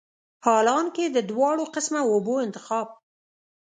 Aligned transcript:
حالانکه 0.45 1.05
د 1.15 1.17
دواړو 1.31 1.63
قسمه 1.75 2.01
اوبو 2.11 2.33
انتخاب 2.45 2.87